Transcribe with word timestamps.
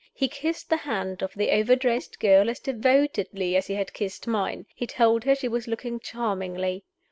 He 0.15 0.27
kissed 0.27 0.71
the 0.71 0.77
hand 0.77 1.21
of 1.21 1.31
the 1.35 1.51
overdressed 1.51 2.19
girl 2.19 2.49
as 2.49 2.59
devotedly 2.59 3.55
as 3.55 3.67
he 3.67 3.75
had 3.75 3.93
kissed 3.93 4.25
mine; 4.25 4.65
he 4.73 4.87
told 4.87 5.25
her 5.25 5.35
she 5.35 5.47
was 5.47 5.67
looking 5.67 5.99
charmingly. 5.99 6.83